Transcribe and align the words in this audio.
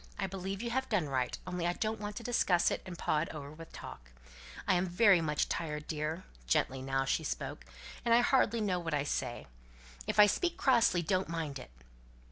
I 0.17 0.25
believe 0.25 0.63
you 0.63 0.71
have 0.71 0.89
done 0.89 1.07
right. 1.09 1.37
Only 1.45 1.67
I 1.67 1.73
don't 1.73 1.99
want 1.99 2.15
to 2.15 2.23
discuss 2.23 2.71
it, 2.71 2.81
and 2.87 2.97
paw 2.97 3.19
it 3.19 3.29
over 3.29 3.51
with 3.51 3.71
talk. 3.71 4.09
I'm 4.67 4.87
very 4.87 5.21
much 5.21 5.47
tired, 5.47 5.85
dear" 5.87 6.23
gently 6.47 6.81
now 6.81 7.05
she 7.05 7.23
spoke 7.23 7.65
"and 8.03 8.11
I 8.11 8.21
hardly 8.21 8.61
know 8.61 8.79
what 8.79 8.95
I 8.95 9.03
say. 9.03 9.45
If 10.07 10.17
I 10.17 10.25
speak 10.25 10.57
crossly, 10.57 11.03
don't 11.03 11.29
mind 11.29 11.59
it." 11.59 11.69